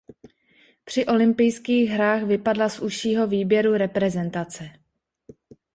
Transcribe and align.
Po 0.85 1.11
olympijských 1.13 1.89
hrách 1.89 2.23
vypadla 2.23 2.69
z 2.69 2.79
užšího 2.79 3.27
výběru 3.27 3.73
reprezentace. 3.73 4.69